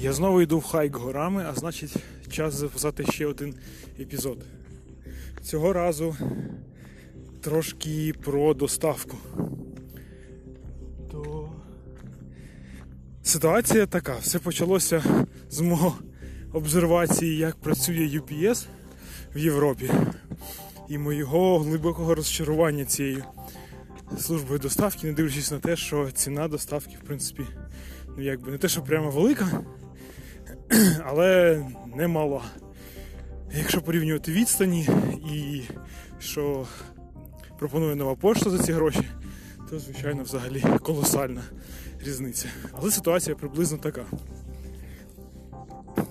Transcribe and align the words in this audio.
Я 0.00 0.12
знову 0.12 0.42
йду 0.42 0.58
в 0.58 0.64
хайк 0.64 0.96
горами, 0.96 1.44
а 1.48 1.54
значить 1.54 1.96
час 2.30 2.54
записати 2.54 3.04
ще 3.12 3.26
один 3.26 3.54
епізод. 4.00 4.38
Цього 5.42 5.72
разу 5.72 6.16
трошки 7.40 8.14
про 8.24 8.54
доставку. 8.54 9.16
То 11.12 11.52
ситуація 13.22 13.86
така. 13.86 14.16
Все 14.16 14.38
почалося 14.38 15.26
з 15.50 15.60
мого 15.60 15.94
обсервації, 16.52 17.36
як 17.36 17.56
працює 17.56 18.20
UPS 18.20 18.66
в 19.34 19.38
Європі, 19.38 19.90
і 20.88 20.98
моєго 20.98 21.58
глибокого 21.58 22.14
розчарування 22.14 22.84
цією 22.84 23.24
службою 24.18 24.58
доставки, 24.58 25.06
не 25.06 25.12
дивлячись 25.12 25.50
на 25.50 25.58
те, 25.58 25.76
що 25.76 26.10
ціна 26.10 26.48
доставки, 26.48 26.96
в 27.02 27.06
принципі, 27.06 27.42
ну 28.16 28.22
якби 28.22 28.50
не 28.50 28.58
те, 28.58 28.68
що 28.68 28.82
прямо 28.82 29.10
велика, 29.10 29.62
але 31.04 31.62
немала. 31.96 32.42
Якщо 33.56 33.80
порівнювати 33.80 34.32
відстані 34.32 34.88
і 35.32 35.62
що 36.20 36.66
пропонує 37.58 37.96
нова 37.96 38.14
пошта 38.14 38.50
за 38.50 38.58
ці 38.58 38.72
гроші, 38.72 39.08
то, 39.70 39.78
звичайно, 39.78 40.22
взагалі 40.22 40.64
колосальна 40.82 41.42
різниця. 42.04 42.48
Але 42.72 42.90
ситуація 42.90 43.36
приблизно 43.36 43.78
така. 43.78 44.04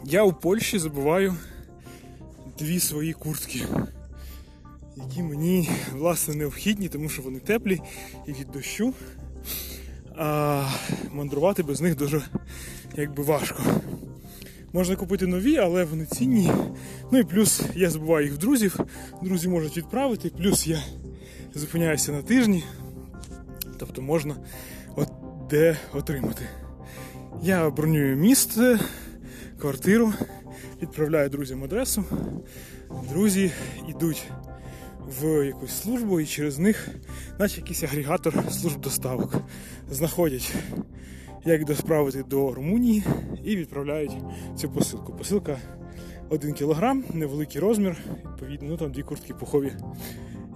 Я 0.06 0.24
у 0.24 0.34
Польщі 0.34 0.80
забуваю 0.80 1.36
дві 2.60 2.80
свої 2.80 3.14
куртки, 3.14 3.64
які 4.98 5.24
мені 5.24 5.70
власне 5.94 6.36
необхідні, 6.36 6.90
тому 6.90 7.10
що 7.10 7.22
вони 7.22 7.40
теплі 7.40 7.82
і 8.28 8.32
від 8.34 8.52
дощу. 8.52 8.94
А 10.18 10.64
мандрувати 11.12 11.64
без 11.64 11.82
них 11.82 11.96
дуже 11.96 12.22
якби 12.96 13.24
важко. 13.24 13.64
Можна 14.78 14.96
купити 14.96 15.28
нові, 15.28 15.58
але 15.58 15.84
вони 15.84 16.06
цінні. 16.06 16.52
Ну 17.12 17.20
і 17.20 17.24
плюс 17.24 17.62
я 17.76 17.90
забуваю 17.90 18.26
їх 18.26 18.36
в 18.36 18.38
друзів. 18.38 18.80
Друзі 19.24 19.48
можуть 19.48 19.78
відправити, 19.78 20.32
плюс 20.38 20.68
я 20.68 20.84
зупиняюся 21.56 22.12
на 22.12 22.22
тижні. 22.22 22.64
Тобто 23.80 24.02
можна 24.02 24.36
от 24.96 25.10
де 25.50 25.78
отримати. 25.94 26.42
Я 27.44 27.70
бронюю 27.70 28.16
місце, 28.16 28.80
квартиру, 29.60 30.14
відправляю 30.82 31.30
друзям 31.30 31.64
адресу. 31.64 32.04
Друзі 33.10 33.52
йдуть 33.90 34.24
в 35.22 35.46
якусь 35.46 35.82
службу 35.82 36.20
і 36.20 36.26
через 36.26 36.60
них, 36.60 36.90
наче 37.40 37.62
якийсь 37.62 37.84
агрегатор 37.84 38.52
служб 38.52 38.82
доставок, 38.82 39.36
знаходять, 39.92 40.54
як 41.48 41.66
досправити 41.66 42.24
до 42.24 42.54
Румунії 42.54 43.04
і 43.44 43.56
відправляють 43.56 44.18
цю 44.56 44.70
посилку. 44.70 45.14
Посилка 45.14 45.58
1 46.30 46.54
кг, 46.54 46.96
невеликий 47.14 47.62
розмір, 47.62 47.98
відповідно, 48.26 48.68
ну 48.70 48.78
там 48.78 48.92
дві 48.92 49.04
куртки 49.04 49.34
пухові. 49.34 49.72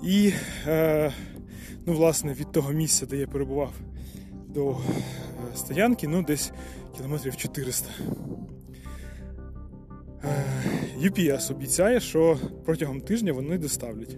І 0.03 0.33
е, 0.67 1.11
ну, 1.85 1.93
власне, 1.93 2.33
від 2.33 2.51
того 2.51 2.71
місця, 2.71 3.05
де 3.05 3.17
я 3.17 3.27
перебував 3.27 3.73
до 4.47 4.77
стоянки, 5.55 6.07
ну 6.07 6.23
десь 6.23 6.51
кілометрів 6.97 7.37
400. 7.37 7.89
UPS 11.01 11.51
обіцяє, 11.51 11.99
що 11.99 12.39
протягом 12.65 13.01
тижня 13.01 13.33
вони 13.33 13.57
доставлять. 13.57 14.17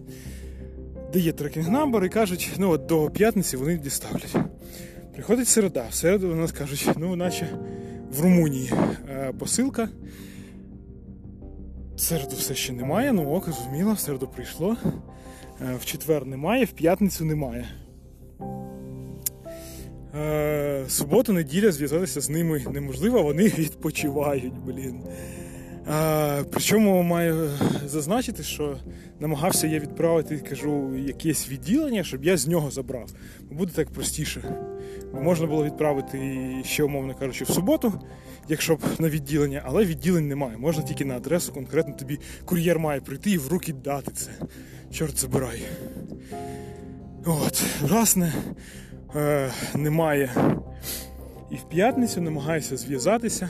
Дає 1.14 1.32
трекінг 1.32 1.70
намбер 1.70 2.06
і 2.06 2.10
кажуть, 2.10 2.52
ну 2.58 2.70
от 2.70 2.86
до 2.86 3.10
п'ятниці 3.10 3.58
вони 3.58 3.78
доставлять. 3.78 4.36
Приходить 5.14 5.48
середа, 5.48 5.90
в 5.90 5.96
середу 5.96 6.32
у 6.32 6.36
нас 6.36 6.52
кажуть, 6.52 6.90
ну 6.98 7.16
наче 7.16 7.48
в 8.12 8.22
Румунії 8.22 8.72
посилка. 9.40 9.90
В 11.96 12.00
середу 12.00 12.36
все 12.36 12.56
ще 12.56 12.74
немає, 12.74 13.14
ну 13.14 13.30
ок, 13.30 13.46
зрозуміло, 13.46 13.94
в 13.94 14.00
середу 14.00 14.28
прийшло. 14.28 14.78
В 15.80 15.86
четвер 15.86 16.26
немає, 16.26 16.66
в 16.66 16.72
п'ятницю 16.72 17.26
немає. 17.26 17.66
Суботу, 20.88 21.34
неділя 21.34 21.72
зв'язатися 21.72 22.22
з 22.22 22.30
ними 22.30 22.66
неможливо, 22.72 23.24
вони 23.24 23.44
відпочивають, 23.58 24.54
блін. 24.66 25.04
А, 25.88 26.44
Причому 26.52 27.04
маю 27.04 27.50
зазначити, 27.86 28.44
що 28.44 28.78
намагався 29.20 29.68
я 29.68 29.80
відправити, 29.80 30.38
кажу, 30.38 30.96
якесь 30.96 31.50
відділення, 31.50 32.04
щоб 32.04 32.26
я 32.26 32.38
з 32.38 32.48
нього 32.48 32.72
забрав. 32.72 33.10
Буде 33.52 33.72
так 33.76 33.90
простіше. 33.90 34.44
Можна 35.22 35.48
було 35.48 35.66
відправити 35.66 36.18
ще, 36.66 36.84
умовно 36.84 37.16
кажучи, 37.16 37.44
в 37.44 37.50
суботу, 37.50 37.94
якщо 38.50 38.76
б 38.76 38.80
на 39.00 39.10
відділення, 39.10 39.62
але 39.66 39.86
відділень 39.86 40.28
немає. 40.28 40.58
Можна 40.58 40.84
тільки 40.84 41.06
на 41.06 41.18
адресу, 41.18 41.54
конкретно 41.54 41.94
тобі 41.94 42.20
кур'єр 42.46 42.80
має 42.80 43.02
прийти 43.02 43.32
і 43.32 43.38
в 43.38 43.48
руки 43.48 43.74
дати 43.74 44.12
це. 44.12 44.32
Чорт 44.92 45.20
забирай. 45.20 45.62
От, 47.26 47.64
власне, 47.82 48.34
е, 49.16 49.50
немає. 49.76 50.32
І 51.52 51.56
в 51.56 51.64
п'ятницю 51.70 52.22
намагаюся 52.22 52.78
зв'язатися. 52.78 53.50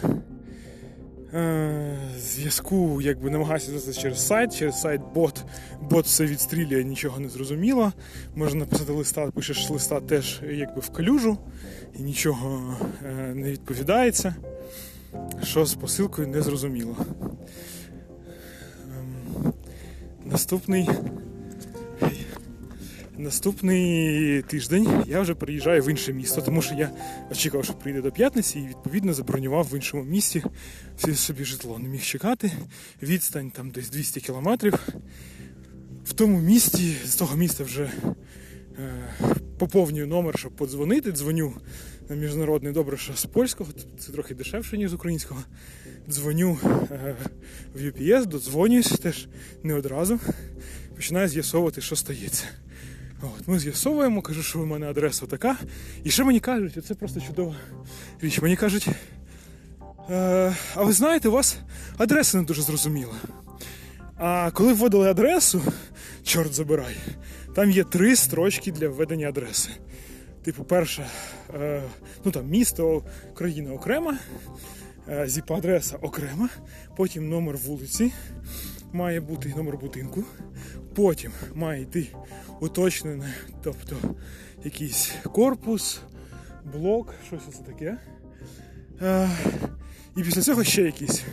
Зв'язку 2.17 3.01
якби 3.01 3.29
намагаюся 3.29 3.65
зв'язатися 3.65 4.01
через 4.01 4.27
сайт, 4.27 4.57
через 4.57 4.81
сайт 4.81 5.01
бот. 5.13 5.43
Бот 5.81 6.05
все 6.05 6.25
відстрілює, 6.25 6.83
нічого 6.83 7.19
не 7.19 7.29
зрозуміло. 7.29 7.93
Можна 8.35 8.59
написати 8.59 8.91
листа, 8.91 9.31
пишеш 9.31 9.69
листа 9.69 9.99
теж 9.99 10.41
якби 10.51 10.81
в 10.81 10.89
калюжу 10.89 11.37
і 11.99 12.01
нічого 12.01 12.77
не 13.33 13.51
відповідається. 13.51 14.35
Що 15.43 15.65
з 15.65 15.73
посилкою 15.73 16.27
не 16.27 16.41
зрозуміло. 16.41 16.97
Наступний 20.25 20.89
Наступний 23.17 24.41
тиждень 24.41 25.03
я 25.07 25.21
вже 25.21 25.35
переїжджаю 25.35 25.83
в 25.83 25.89
інше 25.89 26.13
місто, 26.13 26.41
тому 26.41 26.61
що 26.61 26.75
я 26.75 26.91
очікував, 27.31 27.65
що 27.65 27.73
прийде 27.73 28.01
до 28.01 28.11
п'ятниці 28.11 28.59
і 28.59 28.67
відповідно 28.67 29.13
забронював 29.13 29.67
в 29.71 29.75
іншому 29.75 30.03
місті 30.03 30.43
собі 31.15 31.45
житло. 31.45 31.79
Не 31.79 31.89
міг 31.89 32.01
чекати. 32.01 32.51
Відстань 33.01 33.51
там 33.51 33.69
десь 33.69 33.89
200 33.89 34.21
кілометрів. 34.21 34.73
В 36.05 36.13
тому 36.13 36.39
місті, 36.39 36.95
з 37.05 37.15
того 37.15 37.35
міста 37.35 37.63
вже 37.63 37.91
е, 38.79 38.93
поповнюю 39.59 40.07
номер, 40.07 40.39
щоб 40.39 40.51
подзвонити. 40.51 41.11
Дзвоню 41.11 41.53
на 42.09 42.15
міжнародний 42.15 42.73
добре, 42.73 42.97
що 42.97 43.13
з 43.13 43.25
польського, 43.25 43.69
це 43.99 44.11
трохи 44.11 44.35
дешевше, 44.35 44.77
ніж 44.77 44.89
з 44.89 44.93
українського. 44.93 45.43
Дзвоню 46.09 46.57
е, 46.91 47.15
в 47.75 47.81
UPS, 47.81 48.25
додзвонююсь 48.25 48.91
теж 48.91 49.27
не 49.63 49.73
одразу. 49.73 50.19
Починаю 50.95 51.27
з'ясовувати, 51.27 51.81
що 51.81 51.95
стається. 51.95 52.45
От, 53.23 53.47
Ми 53.47 53.59
з'ясовуємо, 53.59 54.21
кажу, 54.21 54.43
що 54.43 54.61
у 54.61 54.65
мене 54.65 54.89
адреса 54.89 55.25
така. 55.25 55.57
І 56.03 56.11
що 56.11 56.25
мені 56.25 56.39
кажуть, 56.39 56.85
це 56.85 56.95
просто 56.95 57.21
чудова 57.21 57.55
річ. 58.21 58.41
Мені 58.41 58.55
кажуть, 58.55 58.87
е, 60.09 60.55
а 60.75 60.83
ви 60.83 60.93
знаєте, 60.93 61.29
у 61.29 61.31
вас 61.31 61.57
адреса 61.97 62.37
не 62.37 62.43
дуже 62.43 62.61
зрозуміла. 62.61 63.13
А 64.17 64.51
коли 64.53 64.73
вводили 64.73 65.09
адресу, 65.09 65.61
чорт 66.23 66.53
забирай, 66.53 66.95
там 67.55 67.71
є 67.71 67.83
три 67.83 68.15
строчки 68.15 68.71
для 68.71 68.89
введення 68.89 69.29
адреси. 69.29 69.69
Типу, 70.43 70.63
перша, 70.63 71.05
е, 71.53 71.83
ну 72.25 72.31
там 72.31 72.47
місто, 72.47 73.03
країна 73.33 73.73
окрема, 73.73 74.17
е, 75.09 75.25
зіп-адреса 75.25 75.95
окрема, 76.01 76.49
потім 76.97 77.29
номер 77.29 77.57
вулиці 77.57 78.11
має 78.93 79.19
бути 79.19 79.53
номер 79.57 79.77
будинку, 79.77 80.23
потім 80.95 81.31
має 81.53 81.81
йти 81.81 82.07
уточнене, 82.59 83.33
тобто 83.63 83.95
якийсь 84.63 85.11
корпус, 85.31 85.99
блок, 86.73 87.13
щось 87.27 87.57
це 87.57 87.63
таке. 87.63 87.97
А, 89.01 89.29
І 90.17 90.23
після 90.23 90.41
цього 90.41 90.63
ще 90.63 90.81
якийсь 90.81 91.23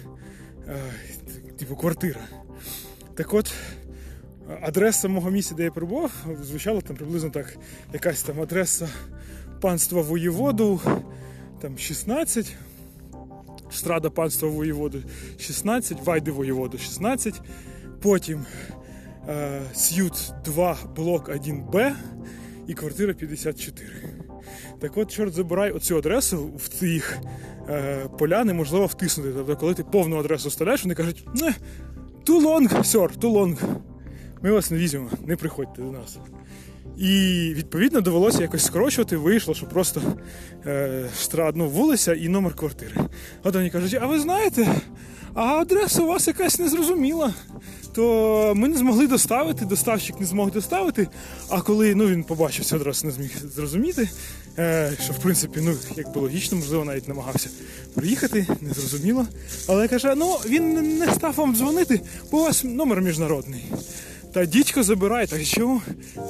типу 1.59 1.77
квартира. 1.77 2.21
Так 3.15 3.35
от, 3.35 3.53
адреса 4.63 5.09
мого 5.09 5.31
місця, 5.31 5.55
де 5.55 5.65
я 5.65 5.71
перебував, 5.71 6.13
звучала 6.43 6.81
там 6.81 6.97
приблизно 6.97 7.31
так, 7.31 7.57
якась 7.93 8.23
там 8.23 8.41
адреса 8.41 8.89
панства 9.61 10.03
воєводу, 10.03 10.81
там 11.61 11.79
16. 11.79 12.57
Страда 13.71 14.11
панства 14.11 14.49
воєводу 14.49 14.99
16, 15.39 16.07
Вайди 16.07 16.31
воєводу 16.31 16.79
16. 16.79 17.41
Потім 18.03 18.47
е, 19.29 19.63
С'ют 19.75 20.33
2, 20.45 20.79
блок 20.97 21.29
1Б 21.29 21.93
і 22.67 22.75
квартира 22.75 23.15
54. 23.15 23.89
Так 24.81 24.97
от, 24.97 25.11
чорт 25.11 25.35
забирай 25.35 25.71
оцю 25.71 25.97
адресу 25.97 26.51
в 26.57 26.69
цих 26.69 27.19
е, 27.69 28.07
поля 28.19 28.45
неможливо 28.45 28.87
втиснути. 28.87 29.33
Тобто, 29.37 29.57
коли 29.57 29.75
ти 29.75 29.85
повну 29.85 30.19
адресу 30.19 30.49
вставляєш, 30.49 30.83
вони 30.83 30.95
кажуть, 30.95 31.27
не, 31.35 31.55
too 32.27 32.43
long, 32.47 32.69
sir, 32.79 33.19
too 33.19 33.33
long. 33.33 33.59
Ми 34.43 34.53
вас 34.53 34.71
не 34.71 34.79
візьмемо, 34.79 35.11
не 35.27 35.37
приходьте 35.37 35.83
до 35.83 35.91
нас. 35.91 36.19
І 37.01 37.53
відповідно 37.57 38.01
довелося 38.01 38.43
якось 38.43 38.65
скорочувати, 38.65 39.17
вийшло, 39.17 39.55
що 39.55 39.67
просто 39.67 40.03
е, 40.67 41.05
штра, 41.21 41.53
ну, 41.55 41.69
вулиця 41.69 42.15
і 42.15 42.29
номер 42.29 42.55
квартири. 42.55 42.97
От 43.43 43.55
вони 43.55 43.71
кажуть, 43.71 43.99
а 44.03 44.07
ви 44.07 44.21
знаєте, 44.21 44.69
а 45.35 45.43
адреса 45.43 46.03
у 46.03 46.07
вас 46.07 46.27
якась 46.27 46.59
незрозуміла. 46.59 47.35
То 47.95 48.53
ми 48.57 48.69
не 48.69 48.77
змогли 48.77 49.07
доставити, 49.07 49.65
доставщик 49.65 50.21
не 50.21 50.27
змог 50.27 50.51
доставити. 50.51 51.09
А 51.49 51.61
коли 51.61 51.95
ну, 51.95 52.07
він 52.07 52.25
побачив 52.25 52.65
цю 52.65 52.77
адресу, 52.77 53.07
не 53.07 53.13
зміг 53.13 53.31
зрозуміти, 53.55 54.09
е, 54.59 54.93
що 55.05 55.13
в 55.13 55.19
принципі, 55.19 55.61
ну, 55.63 55.75
як 55.97 56.13
було 56.13 56.27
логічно, 56.27 56.59
можливо, 56.59 56.85
навіть 56.85 57.09
намагався 57.09 57.49
приїхати, 57.95 58.47
не 58.61 58.73
зрозуміло. 58.75 59.27
Але 59.69 59.89
каже, 59.89 60.15
ну 60.17 60.37
він 60.47 60.99
не 60.99 61.15
став 61.15 61.35
вам 61.35 61.57
дзвонити, 61.57 62.01
бо 62.31 62.39
у 62.39 62.43
вас 62.43 62.65
номер 62.65 63.01
міжнародний. 63.01 63.65
Та 64.33 64.45
дідько 64.47 64.83
забирає, 64.83 65.27
так 65.27 65.41
що 65.41 65.81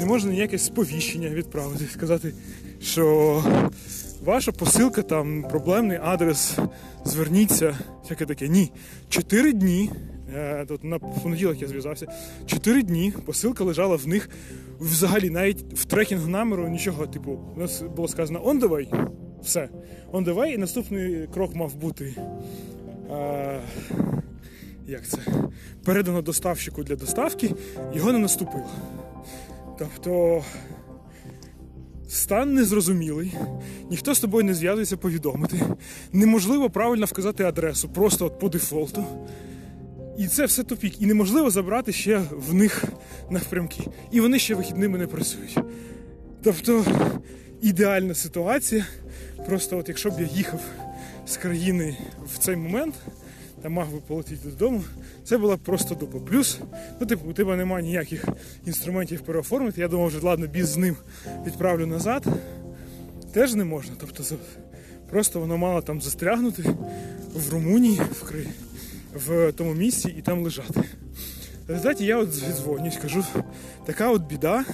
не 0.01 0.07
можна 0.07 0.33
ніяке 0.33 0.59
сповіщення 0.59 1.29
відправити, 1.29 1.85
сказати, 1.93 2.35
що 2.83 3.45
ваша 4.25 4.53
посилка 4.53 5.03
там 5.03 5.43
проблемний 5.43 5.99
адрес, 6.03 6.59
зверніться, 7.05 7.79
всяке 8.03 8.27
таке. 8.27 8.49
Ні. 8.49 8.73
Чотири 9.09 9.53
дні. 9.53 9.91
е, 10.35 10.65
Тут 10.69 10.85
на 10.85 10.99
понеділок 10.99 11.63
я 11.63 11.69
зв'язався. 11.69 12.07
Чотири 12.47 12.83
дні 12.83 13.13
посилка 13.27 13.65
лежала 13.65 13.97
в 13.97 14.09
них 14.09 14.31
взагалі, 14.81 15.31
навіть 15.31 15.65
в 15.75 15.85
трекінг 15.85 16.29
номеру 16.29 16.69
нічого. 16.69 17.07
Типу, 17.07 17.39
у 17.57 17.61
нас 17.61 17.83
було 17.97 18.09
сказано 18.09 18.41
the 18.45 18.69
way. 18.69 19.09
Все. 19.43 19.69
The 20.13 20.35
way, 20.35 20.47
і 20.47 20.59
наступний 20.59 21.29
крок 21.35 21.55
мав 21.55 21.75
бути. 21.77 22.15
е, 23.11 23.61
як 24.91 25.09
це? 25.09 25.19
Передано 25.85 26.23
доставщику 26.23 26.83
для 26.83 26.97
доставки, 26.97 27.55
його 27.95 28.13
не 28.13 28.19
наступило. 28.19 28.71
Тобто 29.79 30.45
стан 32.09 32.55
незрозумілий, 32.55 33.35
ніхто 33.91 34.15
з 34.15 34.21
тобою 34.21 34.45
не 34.45 34.55
зв'язується 34.55 34.97
повідомити. 34.97 35.61
Неможливо 36.13 36.71
правильно 36.71 37.07
вказати 37.07 37.45
адресу, 37.45 37.89
просто 37.89 38.27
от 38.27 38.39
по 38.39 38.49
дефолту. 38.49 39.05
І 40.19 40.27
це 40.27 40.45
все 40.45 40.63
тупік. 40.63 41.03
І 41.03 41.07
неможливо 41.07 41.51
забрати 41.51 41.93
ще 41.93 42.23
в 42.49 42.55
них 42.55 42.85
навпрямки. 43.31 43.83
І 44.11 44.21
вони 44.21 44.39
ще 44.39 44.55
вихідними 44.55 44.99
не 44.99 45.07
працюють. 45.07 45.59
Тобто 46.43 46.85
ідеальна 47.63 48.15
ситуація. 48.15 48.87
Просто 49.47 49.79
от 49.79 49.89
якщо 49.89 50.11
б 50.11 50.21
я 50.21 50.29
їхав 50.35 50.61
з 51.27 51.37
країни 51.37 51.97
в 52.35 52.39
цей 52.39 52.57
момент 52.57 52.95
та 53.63 53.69
би 53.69 53.85
полетіти 54.07 54.49
додому, 54.49 54.85
це 55.25 55.39
була 55.39 55.57
просто 55.57 55.95
дупа. 55.95 56.19
Плюс, 56.19 56.61
ну, 57.01 57.07
типу, 57.07 57.31
у 57.31 57.33
тебе 57.33 57.57
немає 57.57 57.85
ніяких 57.85 58.25
інструментів 58.67 59.21
переоформити. 59.21 59.81
Я 59.81 59.89
думав, 59.89 60.07
вже 60.07 60.21
ладно, 60.21 60.47
біз 60.47 60.69
з 60.69 60.77
ним 60.77 60.97
відправлю 61.47 61.87
назад. 61.87 62.25
Теж 63.33 63.55
не 63.55 63.65
можна. 63.65 63.95
Тобто 64.01 64.25
просто 65.11 65.41
воно 65.41 65.59
мало 65.59 65.83
там 65.83 66.01
застрягнути 66.01 66.65
в 67.35 67.53
Румунії, 67.53 68.01
в, 68.13 68.23
Кри... 68.23 68.47
в 69.27 69.53
тому 69.53 69.75
місці 69.75 70.15
і 70.19 70.23
там 70.23 70.43
лежати. 70.43 70.81
В 71.67 71.71
результаті 71.71 72.05
я 72.05 72.17
от 72.19 72.29
відзвонюсь, 72.49 72.97
кажу, 72.97 73.25
така 73.87 74.11
от 74.11 74.23
біда, 74.23 74.65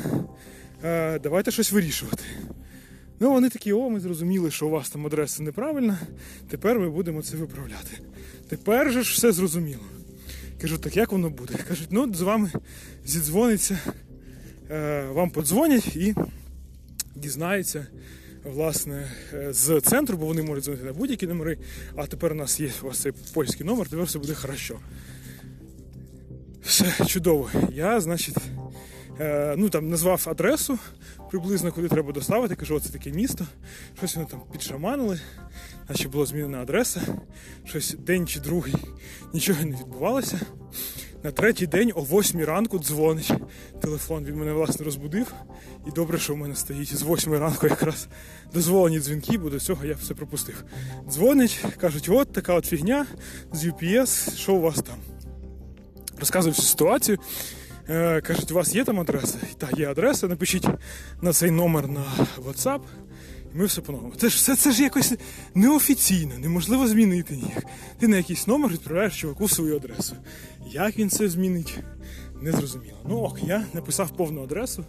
е, 0.85 1.19
давайте 1.19 1.51
щось 1.51 1.73
вирішувати. 1.73 2.25
Ну, 3.21 3.33
вони 3.33 3.49
такі, 3.49 3.73
о, 3.73 3.91
ми 3.91 4.01
зрозуміли, 4.01 4.51
що 4.51 4.67
у 4.67 4.71
вас 4.71 4.91
там 4.91 5.07
адреса 5.07 5.43
неправильна, 5.43 5.99
тепер 6.49 6.79
ми 6.79 6.91
будемо 6.91 7.23
це 7.23 7.37
виправляти. 7.37 7.99
Тепер 8.49 8.93
же 8.93 9.03
ж 9.03 9.13
все 9.13 9.33
зрозуміло. 9.33 9.83
Кажу, 10.61 10.79
так 10.79 10.97
як 10.97 11.13
воно 11.13 11.31
буде? 11.31 11.55
Кажуть, 11.69 11.89
ну 11.91 12.15
з 12.15 12.21
вами 12.21 12.51
зідзвониться, 13.05 13.79
е, 14.71 15.07
вам 15.13 15.31
подзвонять 15.31 15.97
і 15.97 16.15
дізнаються, 17.15 17.87
власне, 18.45 19.11
е, 19.33 19.53
з 19.53 19.81
центру, 19.81 20.17
бо 20.17 20.27
вони 20.27 20.43
можуть 20.43 20.65
дзвонити 20.65 20.85
на 20.85 20.93
будь-які 20.93 21.27
номери, 21.27 21.59
а 21.97 22.07
тепер 22.07 22.33
у 22.33 22.35
нас 22.35 22.61
є 22.61 22.71
ось 22.83 22.99
цей 22.99 23.13
польський 23.35 23.67
номер, 23.67 23.89
тепер 23.89 24.05
все 24.05 24.19
буде 24.19 24.35
хорошо. 24.35 24.79
Все 26.65 26.93
чудово. 27.07 27.51
Я, 27.73 28.01
значить, 28.01 28.37
ну 29.57 29.69
там 29.69 29.89
назвав 29.89 30.27
адресу 30.31 30.79
приблизно, 31.31 31.73
куди 31.73 31.89
треба 31.89 32.13
доставити. 32.13 32.55
Кажу, 32.55 32.75
оце 32.75 32.89
таке 32.89 33.11
місто. 33.11 33.47
Щось 33.99 34.17
вони 34.17 34.29
там 34.31 34.41
підшаманили, 34.53 35.21
наче 35.89 36.09
була 36.09 36.27
змінена 36.27 36.63
адреса. 36.63 37.01
Щось 37.65 37.95
день 37.95 38.27
чи 38.27 38.41
другий 38.41 38.75
нічого 39.35 39.65
не 39.65 39.77
відбувалося. 39.77 40.41
На 41.23 41.31
третій 41.33 41.67
день 41.67 41.93
о 41.95 42.01
8 42.03 42.45
ранку 42.45 42.79
дзвонить 42.79 43.33
телефон. 43.81 44.25
Він 44.25 44.37
мене 44.37 44.53
власне 44.53 44.85
розбудив. 44.85 45.33
І 45.87 45.91
добре, 45.91 46.19
що 46.19 46.35
в 46.35 46.37
мене 46.37 46.55
стоїть 46.55 46.97
з 46.97 47.03
8 47.03 47.33
ранку 47.33 47.67
якраз 47.67 48.09
дозволені 48.55 49.01
дзвінки, 49.01 49.39
бо 49.39 49.51
до 49.51 49.61
цього 49.61 49.85
я 49.85 49.95
все 49.95 50.15
пропустив. 50.15 50.65
Дзвонять, 51.09 51.65
кажуть, 51.81 52.09
от 52.09 52.33
така 52.33 52.55
от 52.55 52.67
фігня 52.67 53.07
з 53.53 53.65
UPS, 53.65 54.37
що 54.37 54.55
у 54.55 54.61
вас 54.61 54.83
там? 54.83 54.97
Розказую 56.19 56.53
всю 56.53 56.67
ситуацію. 56.67 57.19
Е, 57.89 58.21
кажуть, 58.21 58.51
у 58.51 58.55
вас 58.55 58.75
є 58.75 58.85
там 58.85 59.01
адреса? 59.01 59.39
Так, 59.59 59.79
є 59.79 59.91
адреса, 59.91 60.29
напишіть 60.29 60.67
на 61.23 61.33
цей 61.33 61.51
номер 61.51 61.89
на 61.89 62.05
WhatsApp, 62.47 62.81
і 63.55 63.59
ми 63.59 63.65
все 63.65 63.81
по-новому. 63.81 64.15
Це 64.17 64.29
ж 64.29 64.37
все 64.37 64.57
це 64.57 64.73
ж 64.73 64.83
якось 64.83 65.15
неофіційно, 65.55 66.39
неможливо 66.39 66.89
змінити 66.89 67.37
ніяк. 67.37 67.65
Ти 67.99 68.09
на 68.09 68.17
якийсь 68.17 68.47
номер 68.47 68.73
відправляєш 68.73 69.21
чуваку 69.21 69.49
свою 69.49 69.77
адресу. 69.77 70.17
Як 70.71 70.99
він 70.99 71.11
це 71.11 71.29
змінить, 71.29 71.79
не 72.41 72.53
зрозуміло. 72.53 72.99
Ну 73.09 73.17
ок, 73.17 73.39
я 73.43 73.65
написав 73.73 74.11
повну 74.11 74.43
адресу, 74.43 74.85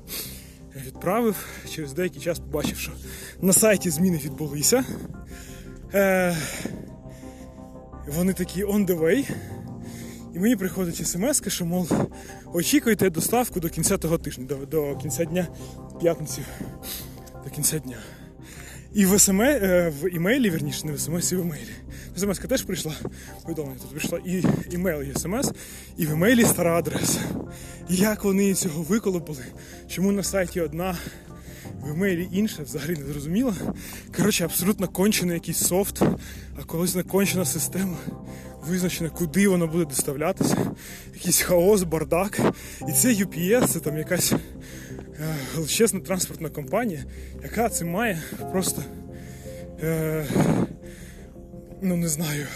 відправив, 0.86 1.36
через 1.70 1.94
деякий 1.94 2.22
час 2.22 2.40
побачив, 2.40 2.78
що 2.78 2.92
на 3.42 3.54
сайті 3.54 3.90
зміни 3.90 4.22
відбулися. 4.26 4.86
Е, 5.94 6.38
вони 8.08 8.34
такі 8.34 8.64
on 8.64 8.88
the 8.88 9.00
way. 9.00 9.30
І 10.38 10.40
мені 10.40 10.56
приходить 10.56 11.08
смс, 11.08 11.42
що, 11.48 11.66
мов, 11.66 12.08
очікуйте 12.54 13.10
доставку 13.10 13.60
до 13.60 13.70
кінця 13.70 13.98
того 13.98 14.18
тижня, 14.18 14.46
до, 14.46 14.56
до 14.56 14.96
кінця 14.96 15.26
дня 15.26 15.48
п'ятниці, 16.00 16.42
до 17.44 17.50
кінця 17.50 17.80
дня. 17.80 17.98
І 18.94 19.06
в 19.06 19.20
СМ, 19.20 19.42
е, 19.42 19.94
в 20.02 20.16
імейлі, 20.16 20.50
верніше, 20.50 20.86
не 20.88 20.94
в 20.94 21.00
смс, 21.00 21.32
і 21.32 21.36
в 21.36 21.40
імейлі. 21.40 21.70
смс 22.18 22.40
теж 22.40 22.62
прийшла, 22.64 22.94
повідомлення 23.44 23.80
тут 23.82 23.92
прийшла 23.92 24.20
і 24.26 24.44
імейл, 24.72 25.02
і 25.02 25.20
смс, 25.20 25.52
і 25.98 26.06
в 26.06 26.12
імейлі 26.12 26.46
стара 26.46 26.78
адреса. 26.78 27.20
Як 27.90 28.24
вони 28.24 28.54
цього 28.54 28.84
виколопили, 28.84 29.44
чому 29.88 30.12
на 30.12 30.24
сайті 30.24 30.62
одна, 30.62 30.98
в 31.84 31.96
імейлі 31.96 32.30
інша, 32.32 32.64
взагалі 32.64 32.96
не 32.96 33.06
зрозуміло. 33.06 33.54
Коротше, 34.18 34.46
абсолютно 34.46 34.88
кончений 34.88 35.34
якийсь 35.34 35.58
софт, 35.58 36.02
а 36.60 36.64
колись 36.64 36.96
не 36.96 37.04
кончена 37.04 37.46
система. 37.46 37.98
Визначено, 38.70 39.10
куди 39.10 39.48
воно 39.48 39.68
буде 39.68 39.86
доставлятися, 39.86 40.58
якийсь 41.14 41.42
хаос, 41.42 41.84
бардак. 41.84 42.40
І 42.90 42.92
це 42.92 43.08
UPS, 43.08 43.68
це 43.68 43.80
там 43.80 43.98
якась 43.98 44.32
е, 44.32 44.38
величезна 45.56 46.00
транспортна 46.00 46.50
компанія, 46.50 47.04
яка 47.44 47.70
це 47.70 47.86
має 47.86 48.22
просто, 48.52 48.84
е, 49.84 50.26
ну 51.82 51.98
не 51.98 52.08
знаю. 52.08 52.48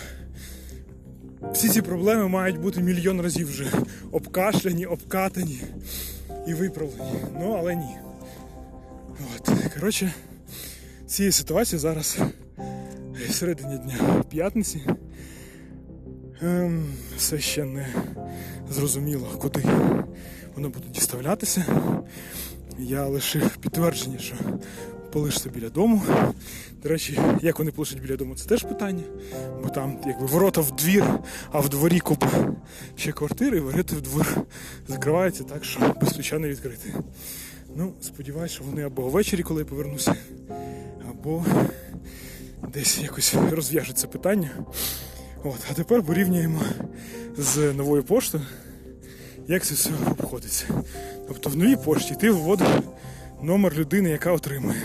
Всі 1.53 1.69
ці 1.69 1.81
проблеми 1.81 2.27
мають 2.27 2.59
бути 2.59 2.81
мільйон 2.81 3.21
разів 3.21 3.49
вже 3.49 3.71
обкашляні, 4.11 4.85
обкатані 4.85 5.61
і 6.47 6.53
виправлені. 6.53 7.11
Ну, 7.39 7.55
але 7.59 7.75
ні. 7.75 7.95
От, 9.35 9.49
коротше, 9.79 10.13
цієї 11.07 11.31
ситуації 11.31 11.79
зараз 11.79 12.17
в 13.29 13.33
середині 13.33 13.77
дня 13.77 14.23
п'ятниці. 14.29 14.81
Ем, 16.41 16.93
все 17.17 17.39
ще 17.39 17.65
не 17.65 17.87
зрозуміло, 18.69 19.27
куди 19.41 19.63
воно 20.55 20.69
буде 20.69 20.87
діставлятися. 20.89 21.65
Я 22.79 23.05
лишив 23.05 23.57
підтвердження, 23.57 24.17
що 24.17 24.35
полишся 25.11 25.49
біля 25.49 25.69
дому. 25.69 26.01
До 26.83 26.89
речі, 26.89 27.19
як 27.41 27.59
вони 27.59 27.71
полишать 27.71 28.01
біля 28.01 28.15
дому, 28.15 28.35
це 28.35 28.49
теж 28.49 28.63
питання. 28.63 29.03
Бо 29.63 29.69
там 29.69 29.97
якби 30.07 30.25
ворота 30.25 30.61
в 30.61 30.75
двір, 30.75 31.05
а 31.51 31.59
в 31.59 31.69
дворі 31.69 31.99
купа 31.99 32.53
ще 32.95 33.11
квартири, 33.11 33.57
і 33.57 33.61
ворота 33.61 33.95
в 33.95 34.01
двір 34.01 34.37
закриваються 34.87 35.43
так, 35.43 35.65
що 35.65 35.95
без 36.01 36.13
ключа 36.13 36.39
не 36.39 36.49
відкрити. 36.49 36.93
Ну, 37.75 37.93
сподіваюся, 38.01 38.55
що 38.55 38.63
вони 38.63 38.83
або 38.83 39.09
ввечері, 39.09 39.43
коли 39.43 39.61
я 39.61 39.65
повернуся, 39.65 40.15
або 41.09 41.45
десь 42.73 42.99
якось 43.01 43.35
розв'яжуть 43.51 43.97
це 43.97 44.07
питання. 44.07 44.49
От, 45.43 45.59
а 45.71 45.73
тепер 45.73 46.03
порівнюємо 46.03 46.61
з 47.37 47.73
новою 47.73 48.03
поштою, 48.03 48.43
як 49.47 49.63
це 49.63 49.73
все 49.73 49.89
обходиться. 50.11 50.65
Тобто 51.27 51.49
в 51.49 51.57
новій 51.57 51.75
пошті 51.75 52.15
ти 52.15 52.31
вводиш 52.31 52.67
номер 53.41 53.73
людини, 53.73 54.09
яка 54.09 54.31
отримує. 54.31 54.81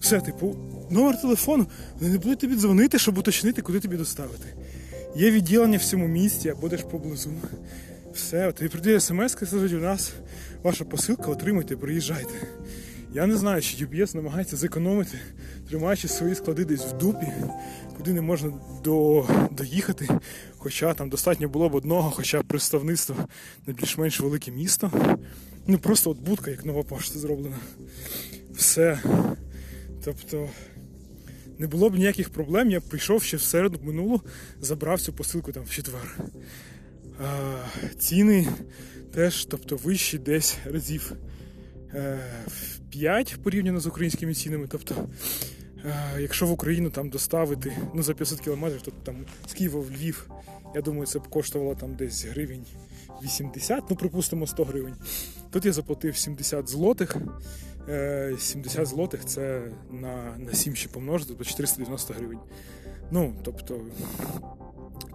Все, 0.00 0.20
типу, 0.20 0.56
номер 0.90 1.20
телефону, 1.20 1.66
вони 2.00 2.12
не 2.12 2.18
будуть 2.18 2.38
тобі 2.38 2.56
дзвонити, 2.56 2.98
щоб 2.98 3.18
уточнити, 3.18 3.62
куди 3.62 3.80
тобі 3.80 3.96
доставити. 3.96 4.46
Є 5.16 5.30
відділення 5.30 5.78
в 5.78 5.84
цьому 5.84 6.06
місті, 6.06 6.48
а 6.48 6.54
будеш 6.54 6.80
поблизу. 6.80 7.30
Все, 8.14 8.52
тобі 8.52 8.68
прийде 8.70 9.00
смс, 9.00 9.32
скажуть, 9.32 9.72
у 9.72 9.78
нас 9.78 10.12
ваша 10.62 10.84
посилка, 10.84 11.30
отримайте, 11.30 11.76
приїжджайте. 11.76 12.34
Я 13.14 13.26
не 13.26 13.36
знаю, 13.36 13.62
чи 13.62 13.84
UPS 13.84 14.16
намагається 14.16 14.56
зекономити, 14.56 15.18
тримаючи 15.68 16.08
свої 16.08 16.34
склади 16.34 16.64
десь 16.64 16.84
в 16.84 16.98
дупі, 16.98 17.26
куди 17.96 18.12
не 18.12 18.20
можна 18.20 18.52
до, 18.84 19.26
доїхати. 19.50 20.08
Хоча 20.56 20.94
там 20.94 21.08
достатньо 21.08 21.48
було 21.48 21.68
б 21.68 21.74
одного, 21.74 22.10
хоча 22.10 22.42
представництво 22.42 23.16
на 23.66 23.72
більш-менш 23.72 24.20
велике 24.20 24.50
місто. 24.50 25.16
Ну 25.66 25.78
просто 25.78 26.10
от 26.10 26.18
будка, 26.18 26.50
як 26.50 26.64
нова 26.64 26.82
пошта 26.82 27.18
зроблена. 27.18 27.56
Все. 28.54 29.00
Тобто 30.04 30.48
не 31.58 31.66
було 31.66 31.90
б 31.90 31.94
ніяких 31.94 32.30
проблем, 32.30 32.70
я 32.70 32.80
прийшов 32.80 33.22
ще 33.22 33.36
в 33.36 33.40
середу 33.42 33.80
минулу, 33.82 34.20
забрав 34.60 35.00
цю 35.00 35.12
посилку 35.12 35.52
там 35.52 35.62
в 35.64 35.70
четвер. 35.70 36.18
А, 37.24 37.56
ціни 37.98 38.48
теж, 39.14 39.44
тобто 39.44 39.76
вищі 39.76 40.18
десь 40.18 40.56
разів 40.64 41.12
5 42.90 43.36
порівняно 43.42 43.80
з 43.80 43.86
українськими 43.86 44.34
цінами. 44.34 44.66
Тобто, 44.68 45.08
е, 45.84 46.20
якщо 46.20 46.46
в 46.46 46.52
Україну 46.52 46.90
там 46.90 47.08
доставити 47.08 47.76
ну, 47.94 48.02
за 48.02 48.14
500 48.14 48.40
кілометрів, 48.40 48.82
то 48.82 48.90
там 48.90 49.16
з 49.46 49.52
Києва 49.52 49.80
в 49.80 49.90
Львів, 49.90 50.30
я 50.74 50.80
думаю, 50.80 51.06
це 51.06 51.18
б 51.18 51.28
коштувало 51.28 51.74
там 51.74 51.94
десь 51.94 52.24
гривень 52.24 52.64
80, 53.22 53.84
ну 53.90 53.96
припустимо 53.96 54.46
100 54.46 54.64
гривень. 54.64 54.94
Тут 55.50 55.64
я 55.64 55.72
заплатив 55.72 56.16
70 56.16 56.68
злотих. 56.68 57.16
Е, 57.88 58.36
70 58.38 58.86
злотих 58.86 59.24
це 59.24 59.62
на, 59.90 60.36
на 60.38 60.52
7 60.52 60.74
ще 60.74 60.88
помножити, 60.88 61.34
то 61.34 61.44
490 61.44 62.14
гривень. 62.14 62.38
Ну, 63.10 63.34
тобто. 63.42 63.80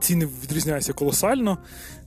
Ціни 0.08 0.28
відрізняються 0.44 0.94
колосально, 0.94 1.58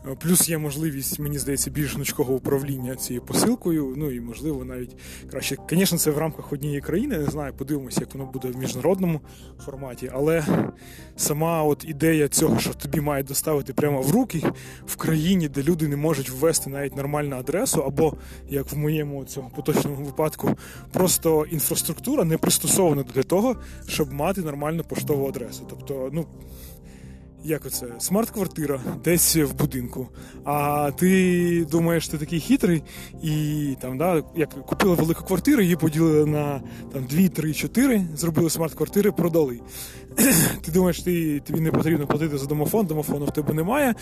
Е, 0.09 0.17
плюс 0.21 0.49
є 0.49 0.59
можливість, 0.59 1.19
мені 1.19 1.39
здається, 1.39 1.71
більш 1.71 1.95
гнучкого 1.95 2.35
управління 2.35 2.97
цією 2.97 3.23
посилкою. 3.23 3.95
Ну 3.97 4.11
і 4.11 4.21
можливо 4.21 4.65
навіть 4.65 4.97
краще. 5.31 5.57
Звісно, 5.71 5.99
це 5.99 6.11
в 6.11 6.19
рамках 6.19 6.53
однієї 6.53 6.81
країни. 6.81 7.19
Не 7.19 7.27
знаю, 7.27 7.53
подивимося, 7.53 8.01
як 8.01 8.15
воно 8.15 8.31
буде 8.33 8.49
в 8.49 8.57
міжнародному 8.57 9.21
форматі. 9.65 10.11
Але 10.15 10.45
сама 11.17 11.63
от 11.63 11.85
ідея 11.89 12.29
цього, 12.29 12.59
що 12.59 12.75
тобі 12.75 13.01
мають 13.01 13.27
доставити 13.27 13.73
прямо 13.73 14.03
в 14.03 14.11
руки 14.11 14.43
в 14.87 14.97
країні, 14.97 15.49
де 15.49 15.63
люди 15.63 15.89
не 15.89 15.97
можуть 15.97 16.31
ввести 16.31 16.71
навіть 16.71 16.97
нормальну 16.97 17.37
адресу, 17.37 17.83
або 17.83 18.15
як 18.49 18.73
в 18.73 18.77
моєму 18.77 19.25
цьому 19.25 19.51
поточному 19.57 20.05
випадку, 20.05 20.57
просто 20.93 21.47
інфраструктура 21.51 22.25
не 22.25 22.39
пристосована 22.39 23.03
для 23.03 23.23
того, 23.23 23.57
щоб 23.89 24.13
мати 24.13 24.41
нормальну 24.41 24.85
поштову 24.85 25.29
адресу. 25.29 25.67
Тобто, 25.71 26.11
ну 26.13 26.27
як 27.45 27.67
оце, 27.67 27.87
смарт-квартира 27.99 28.81
десь 29.05 29.37
в 29.37 29.55
будинку. 29.55 30.09
А 30.45 30.91
ти 30.97 31.67
думаєш, 31.71 32.09
ти 32.09 32.19
такий 32.19 32.41
хитрий, 32.41 32.83
і 33.23 33.77
там, 33.81 33.99
да, 33.99 34.23
як 34.37 34.51
купили 34.67 34.95
велику 34.95 35.25
квартиру, 35.25 35.63
її 35.63 35.77
поділили 35.77 36.27
на 36.27 36.63
там, 36.93 37.05
2, 37.05 37.29
3, 37.29 37.55
4, 37.55 38.09
зробили 38.15 38.51
смарт-квартири, 38.51 39.13
продали. 39.13 39.61
ти 40.63 40.73
думаєш, 40.73 41.03
ти, 41.03 41.41
тобі 41.41 41.61
не 41.61 41.71
потрібно 41.71 42.07
платити 42.07 42.39
за 42.39 42.47
домофон, 42.47 42.87
домофону 42.87 43.25
в 43.25 43.31
тебе 43.31 43.55
немає. 43.55 43.95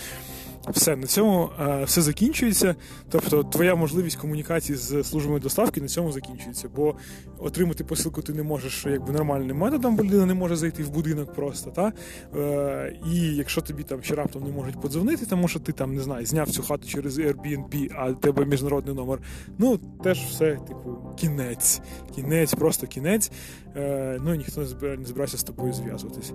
Все, 0.67 0.95
на 0.95 1.07
цьому 1.07 1.49
е, 1.59 1.83
все 1.83 2.01
закінчується. 2.01 2.75
Тобто, 3.09 3.43
твоя 3.43 3.75
можливість 3.75 4.17
комунікації 4.17 4.77
з 4.77 5.03
службами 5.03 5.39
доставки 5.39 5.81
на 5.81 5.87
цьому 5.87 6.11
закінчується. 6.11 6.69
Бо 6.75 6.95
отримати 7.39 7.83
посилку 7.83 8.21
ти 8.21 8.33
не 8.33 8.43
можеш 8.43 8.85
якби 8.85 9.13
нормальним 9.13 9.57
методом, 9.57 9.95
бо 9.95 10.03
людина 10.03 10.25
не 10.25 10.33
може 10.33 10.55
зайти 10.55 10.83
в 10.83 10.89
будинок 10.89 11.33
просто. 11.33 11.71
Та? 11.71 11.91
Е, 12.39 12.95
і 13.13 13.28
якщо 13.35 13.61
тобі 13.61 13.83
там 13.83 14.03
ще 14.03 14.15
раптом 14.15 14.43
не 14.43 14.51
можуть 14.51 14.81
подзвонити, 14.81 15.25
тому 15.25 15.47
що 15.47 15.59
ти 15.59 15.71
там 15.71 15.95
не 15.95 16.01
знаю, 16.01 16.25
зняв 16.25 16.49
цю 16.49 16.63
хату 16.63 16.87
через 16.87 17.19
Airbnb, 17.19 17.91
а 17.95 18.09
в 18.11 18.19
тебе 18.19 18.45
міжнародний 18.45 18.95
номер, 18.95 19.19
ну 19.57 19.79
теж 20.03 20.19
все, 20.19 20.55
типу, 20.55 20.97
кінець. 21.17 21.81
Кінець, 22.15 22.53
просто 22.53 22.87
кінець. 22.87 23.31
Е, 23.75 24.19
ну 24.23 24.33
і 24.33 24.37
ніхто 24.37 24.61
не 24.61 25.05
збирається 25.05 25.37
з 25.37 25.43
тобою 25.43 25.73
зв'язуватись. 25.73 26.33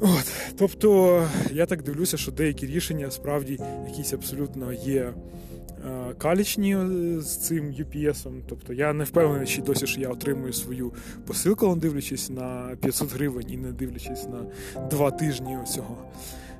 От, 0.00 0.32
Тобто 0.58 1.22
я 1.52 1.66
так 1.66 1.82
дивлюся, 1.82 2.16
що 2.16 2.32
деякі 2.32 2.66
рішення 2.66 3.10
справді 3.10 3.60
якісь 3.88 4.12
абсолютно 4.12 4.72
є 4.72 5.00
е, 5.00 6.14
калічні 6.18 6.76
е, 6.76 7.20
з 7.20 7.46
цим 7.46 7.64
UPS. 7.64 8.26
Тобто 8.48 8.72
я 8.72 8.92
не 8.92 9.04
впевнений, 9.04 9.46
чи 9.46 9.62
досі 9.62 9.86
що 9.86 10.00
я 10.00 10.08
отримую 10.08 10.52
свою 10.52 10.92
посилку, 11.26 11.76
дивлячись 11.76 12.30
на 12.30 12.76
500 12.80 13.12
гривень 13.12 13.50
і 13.50 13.56
не 13.56 13.72
дивлячись 13.72 14.24
на 14.24 14.46
два 14.90 15.10
тижні 15.10 15.58
цього 15.74 15.96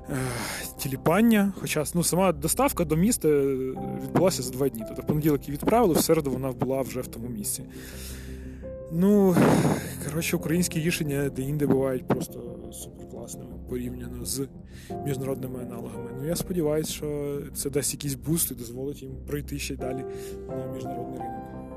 е, 0.09 0.15
тіліпання. 0.77 1.53
Хоча 1.59 1.83
ну, 1.93 2.03
сама 2.03 2.31
доставка 2.31 2.85
до 2.85 2.95
міста 2.95 3.29
відбулася 4.03 4.43
за 4.43 4.51
два 4.51 4.69
дні. 4.69 4.83
Тобто 4.87 5.01
в 5.01 5.07
понеділок 5.07 5.41
її 5.41 5.53
відправили, 5.53 5.93
в 5.93 6.01
середу 6.01 6.31
вона 6.31 6.51
була 6.51 6.81
вже 6.81 7.01
в 7.01 7.07
тому 7.07 7.27
місці. 7.27 7.63
Ну, 8.95 9.35
коротше, 10.09 10.35
українські 10.35 10.79
рішення 10.79 11.29
де-інде 11.29 11.67
бувають 11.67 12.07
просто 12.07 12.59
суперкласними 12.71 13.51
порівняно 13.69 14.25
з 14.25 14.47
міжнародними 15.05 15.59
аналогами. 15.59 16.09
Ну 16.19 16.27
я 16.27 16.35
сподіваюся, 16.35 16.91
що 16.91 17.39
це 17.55 17.69
дасть 17.69 17.93
якийсь 17.93 18.15
буст 18.15 18.51
і 18.51 18.55
дозволить 18.55 19.01
їм 19.01 19.11
пройти 19.27 19.59
ще 19.59 19.75
далі 19.75 20.05
на 20.47 20.73
міжнародний 20.73 21.19
ринок. 21.19 21.72